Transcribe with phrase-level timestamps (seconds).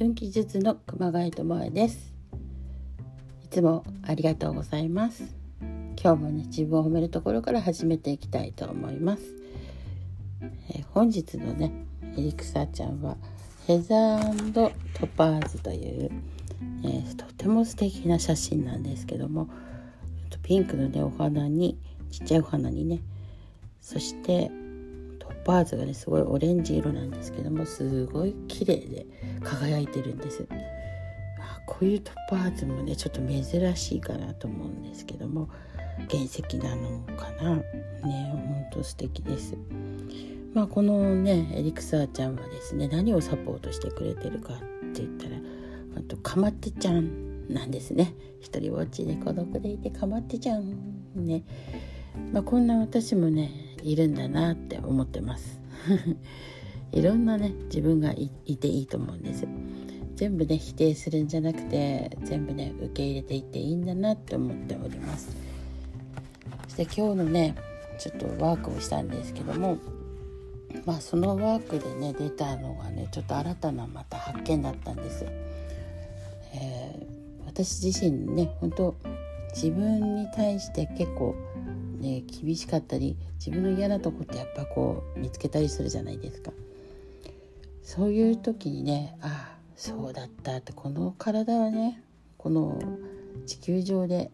[0.00, 2.14] 運気術の熊谷智恵です。
[3.44, 5.44] いつもありがとうございます。
[6.04, 9.22] 今日もね自分を褒めるところから始めていきたいと思います、
[10.68, 11.72] えー、本日のね
[12.18, 13.16] エリクサーちゃんは
[13.66, 14.72] ヘザート
[15.06, 16.10] パーズという、
[16.84, 19.48] えー、とても素敵な写真なんですけども
[20.42, 21.78] ピンクのねお花に
[22.10, 23.00] ちっちゃいお花にね
[23.80, 24.50] そして
[25.44, 29.06] トッパーズがねすごいオレンジ色なんですけどもすごい綺麗で
[29.42, 30.46] 輝いてるんです
[31.38, 35.50] あこういうトッパーズもねちょっと珍しいかなと思うんですけども
[36.10, 37.56] 原石なのかな？
[37.56, 37.62] ね
[38.32, 39.54] ほんと素敵です。
[40.54, 44.58] まあこのねエリクサーちゃんはですね何をサポートしてくれてるかっ
[44.92, 45.36] て言ったら
[45.98, 48.14] あとかまってちゃんなんですね。
[48.40, 50.74] 一人ぼっちで孤独でいてかまってちゃん
[51.14, 51.44] ね。
[52.32, 53.50] まあ、こんな私もね
[53.84, 55.60] いるんだなって思ってます。
[56.92, 59.46] いろんなね自分がいていいと思うんです。
[60.16, 65.36] 全部ね否定するんじゃなくて全部ね受け入れていっていいんだなって思っております。
[66.64, 67.54] そして今日のね
[67.98, 69.78] ちょっとワークをしたんですけども
[70.86, 75.26] まあそのワークでね出たのがねちょっと新たなまた発見だったんです、
[76.54, 78.96] えー、私自身ね本当
[79.54, 81.36] 自分に対して結構
[82.00, 86.52] ね厳しかったり自分の嫌なとこってやっぱこう見つけたりするじゃないですか。
[87.82, 92.02] そういう時にねああそうだったってこの体はね
[92.38, 92.80] この
[93.46, 94.30] 地球上で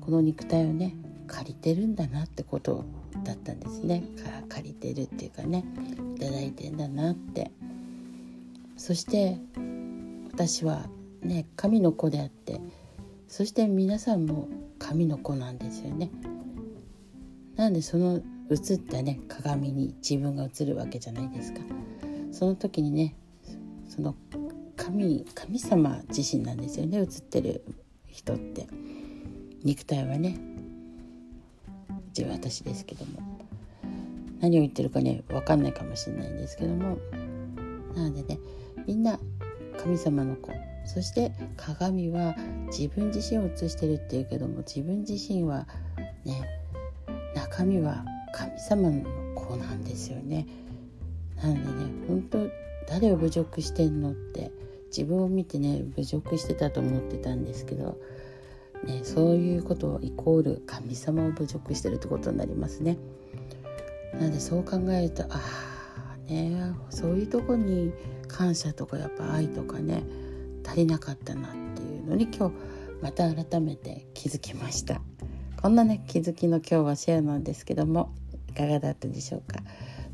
[0.00, 0.94] この肉体をね
[1.26, 2.84] 借りてるんだなってこと
[3.24, 4.04] だったんですね。
[4.48, 5.64] 借りてるっていうかね
[6.18, 7.50] 頂いてんだなって。
[8.76, 9.38] そして
[10.32, 10.86] 私は
[11.22, 12.60] ね神の子であって
[13.32, 14.46] そして皆さんも
[14.78, 16.10] 神の子なんですよね。
[17.56, 21.60] なんでその映ったね鏡に自分が映るわけじゃないですか。
[22.30, 23.16] その時にね
[23.88, 24.14] その
[24.76, 27.64] 神神様自身なんですよね映ってる
[28.06, 28.66] 人って。
[29.64, 30.36] 肉体はね
[32.08, 33.12] 自分私ですけども。
[34.42, 36.98] 何を言ってるかね分かんないかもしれないんですけども。
[37.94, 38.38] なのでね
[38.86, 39.18] みんな
[39.78, 40.50] 神様の子
[40.84, 42.34] そして鏡は
[42.66, 45.66] 自分自身を映してるっていうけども自分自身は
[46.24, 46.42] ね
[47.34, 49.02] 中身は神様の
[49.34, 50.46] 子なんですよね。
[51.42, 52.38] なのでね本当
[52.88, 54.50] 誰を侮辱してんのって
[54.86, 57.98] 自分を見てね侮辱してたと思ってたんですけど、
[58.84, 62.98] ね、そういうことをイコール神様を侮辱してるってことになりますね。
[64.14, 65.71] なのでそう考えるとああ
[66.32, 66.72] ね。
[66.90, 67.92] そういうとこに
[68.28, 70.02] 感謝とかやっぱ愛とかね
[70.64, 72.54] 足りなかったなっていうのに今日
[73.02, 75.00] また改めて気づきました。
[75.60, 78.12] こんなね気づきの今日はシェアなんですけども
[78.48, 79.60] いかがだったでしょうか。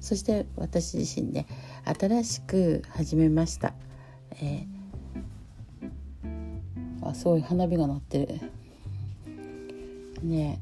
[0.01, 1.47] そして私自身ね
[1.85, 3.75] 新しく始めました、
[4.41, 8.41] えー、あすごい花火が鳴ってる。
[10.23, 10.61] ね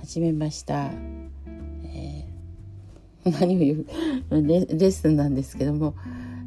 [0.00, 0.90] 始めました、
[3.40, 3.86] 何を言う
[4.30, 5.94] レレッスンなんですけども、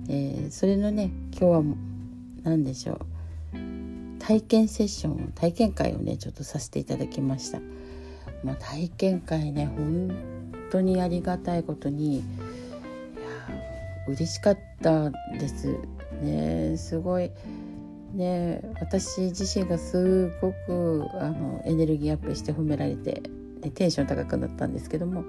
[0.10, 1.64] えー、それのね今日は
[2.44, 3.00] 何でしょう。
[4.20, 7.60] 体験セッション体験会をねちょっとさせていただきました。
[8.44, 10.12] まあ、体験会ね本
[10.72, 12.24] 当にありがたいことにいや
[14.08, 15.78] 嬉しかったです
[16.24, 16.76] ね。
[16.78, 17.32] すごい。
[18.14, 23.24] ね私自身がすごくあのエネルギーアップして褒められて、
[23.62, 25.26] ね、テンション高くなったんですけども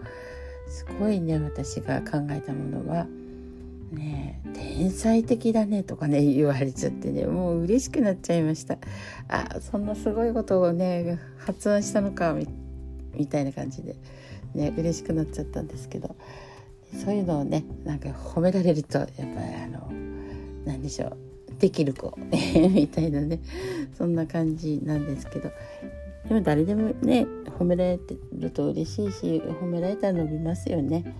[0.68, 3.06] すごいね私が考えたものは。
[3.92, 8.78] ね天才的だねとかね言われちゃってねもう嬉しくなっちゃいました。
[9.28, 12.34] あそんなすごいことをね発案したのか
[13.14, 13.96] みたいな感じで
[14.54, 16.16] ね嬉しくなっちゃったんですけど。
[17.02, 19.28] そういうのをねなんか褒められるとやっぱり
[19.62, 19.90] あの
[20.64, 21.16] 何でしょう
[21.58, 22.16] できる子
[22.70, 23.40] みたいなね
[23.96, 25.50] そんな感じなんですけど。
[26.28, 27.26] でも誰でもね
[27.58, 31.14] 褒められてると嬉しいし褒められたら伸びますよね。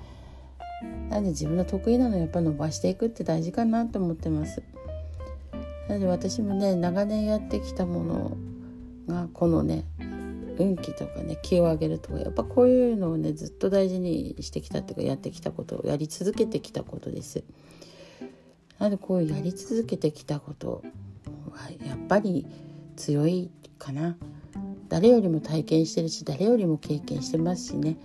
[1.09, 4.63] なんで自分の得意なのやっぱ伸ばしていくって大事かなと思ってます。
[5.89, 8.37] なので私もね長年やってきたもの
[9.07, 9.85] がこのね
[10.59, 17.45] 運気とかね気を上げるとかやっぱこういうのをねずっと大事にしてきたっていうかやってきたことをやり続けてきたことです。
[18.79, 20.83] なのでこうやり続けてきたこと
[21.51, 22.47] はやっぱり
[22.97, 24.17] 強いかな。
[24.89, 27.97] 誰よりも体験してるし誰よりも経験してますしね。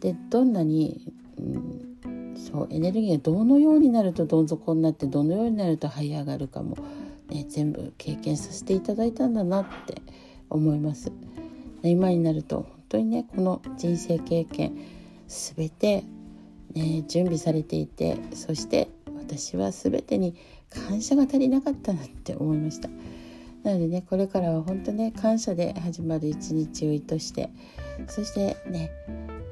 [0.00, 6.76] でどんなに、うん、そうエネルギーがどのようになるとどん底になってどのようになると這い上がるかも、
[7.28, 10.02] ね、全部経験させていただいたんだなって
[10.50, 11.12] 思います。
[11.82, 14.76] 今になると本当にねこの人生経験
[15.26, 16.04] 全て、
[16.74, 20.34] ね、準備されていてそして私は全てに
[20.70, 22.88] 感謝が足りなかったなって思いました
[23.62, 27.50] なのでねこれからは本当ね感謝で始まる一日を意図して
[28.08, 28.90] そしてね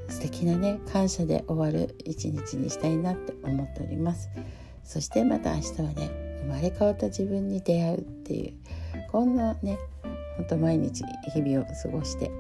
[0.09, 4.29] 素敵なね感謝で終わる一日にしたいなって思っております。
[4.83, 6.11] そしてまた明日はね
[6.43, 8.55] 生まれ変わった自分に出会うっていう
[9.13, 9.79] こんなね
[10.37, 12.31] ほんと毎日日々を過ごして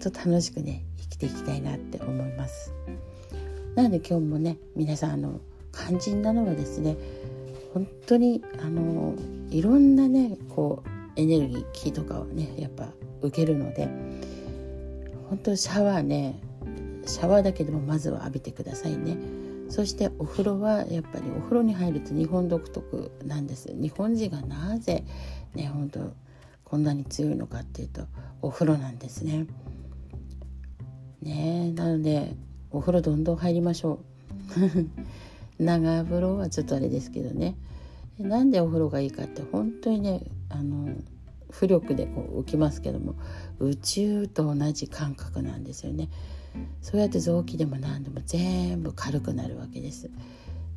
[0.00, 2.72] 本当楽しくね生きていきたいなって思います。
[3.76, 5.40] なので今日もね皆さんあの
[5.72, 6.96] 肝心なのはですね
[7.74, 9.14] 本当にあの
[9.50, 12.88] いろんなねこうエネルギー気とかをねやっぱ
[13.22, 13.88] 受けるので
[15.28, 16.38] 本当シャワーね
[17.06, 19.16] シャワーだけでもまずは浴びてくださいね。
[19.68, 23.72] そしてお風呂はやっぱりお風呂に入ると日本独特なんです。
[23.74, 25.04] 日本人がなぜ
[25.54, 26.12] ね本当
[26.64, 28.02] こんなに強いのかっていうと
[28.42, 29.46] お風呂なんですね。
[31.22, 32.34] ねえなので
[32.70, 33.98] お風呂どんどん入りましょう。
[35.62, 37.56] 長風呂はちょっとあれですけどね。
[38.18, 40.94] なんでお風呂がいいかって本当にねあの
[41.50, 43.14] 浮力でこう浮きますけども
[43.58, 46.08] 宇宙と同じ感覚なんですよね。
[46.82, 50.10] そうやって臓器でも何でも全部軽くなるわけです。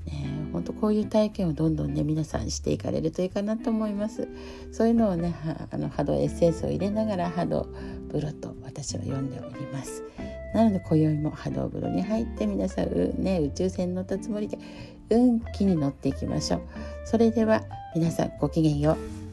[0.05, 4.27] ね、本当こういう体験をどんどんね皆さんしていかれるといいかなと思います。
[4.71, 5.35] そういうのをね
[5.71, 7.67] あの波動エッセンスを入れながら波動
[8.07, 10.03] 風呂と私は読んでおります。
[10.55, 14.57] なので今宵も波動風呂に入って皆さん、ね、宇宙船乗ったつもりで
[15.09, 16.61] 運気に乗っていきましょう。
[17.03, 17.61] それでは
[17.93, 19.24] 皆さんごきげんよう。